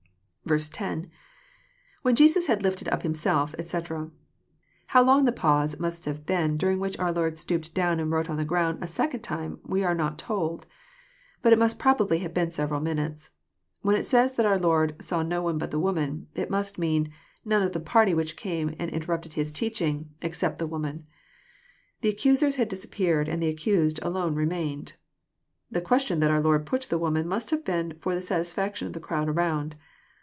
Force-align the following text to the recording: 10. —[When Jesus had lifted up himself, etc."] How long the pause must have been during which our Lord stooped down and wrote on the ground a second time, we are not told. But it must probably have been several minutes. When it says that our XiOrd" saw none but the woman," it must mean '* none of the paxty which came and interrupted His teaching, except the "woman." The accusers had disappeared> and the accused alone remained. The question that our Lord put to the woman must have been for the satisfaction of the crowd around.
10. 0.75 1.09
—[When 2.01 2.15
Jesus 2.17 2.47
had 2.47 2.61
lifted 2.61 2.89
up 2.89 3.03
himself, 3.03 3.55
etc."] 3.57 4.09
How 4.87 5.01
long 5.01 5.23
the 5.23 5.31
pause 5.31 5.79
must 5.79 6.03
have 6.03 6.25
been 6.25 6.57
during 6.57 6.77
which 6.77 6.99
our 6.99 7.13
Lord 7.13 7.37
stooped 7.37 7.73
down 7.73 8.01
and 8.01 8.11
wrote 8.11 8.29
on 8.29 8.35
the 8.35 8.43
ground 8.43 8.83
a 8.83 8.87
second 8.87 9.21
time, 9.21 9.59
we 9.63 9.81
are 9.85 9.95
not 9.95 10.17
told. 10.17 10.67
But 11.41 11.53
it 11.53 11.59
must 11.59 11.79
probably 11.79 12.19
have 12.19 12.33
been 12.33 12.51
several 12.51 12.81
minutes. 12.81 13.29
When 13.81 13.95
it 13.95 14.05
says 14.05 14.33
that 14.35 14.45
our 14.45 14.59
XiOrd" 14.59 15.01
saw 15.01 15.23
none 15.23 15.57
but 15.57 15.71
the 15.71 15.79
woman," 15.79 16.27
it 16.35 16.49
must 16.49 16.77
mean 16.77 17.13
'* 17.27 17.45
none 17.45 17.63
of 17.63 17.71
the 17.71 17.79
paxty 17.79 18.13
which 18.13 18.35
came 18.35 18.75
and 18.77 18.91
interrupted 18.91 19.33
His 19.33 19.53
teaching, 19.53 20.09
except 20.21 20.59
the 20.59 20.67
"woman." 20.67 21.05
The 22.01 22.09
accusers 22.09 22.57
had 22.57 22.67
disappeared> 22.67 23.29
and 23.29 23.41
the 23.41 23.47
accused 23.47 23.99
alone 24.03 24.35
remained. 24.35 24.97
The 25.71 25.79
question 25.81 26.19
that 26.19 26.31
our 26.31 26.41
Lord 26.41 26.65
put 26.65 26.81
to 26.81 26.89
the 26.89 26.97
woman 26.99 27.25
must 27.25 27.51
have 27.51 27.63
been 27.63 27.97
for 28.01 28.13
the 28.13 28.19
satisfaction 28.21 28.85
of 28.87 28.91
the 28.93 28.99
crowd 28.99 29.29
around. 29.29 29.77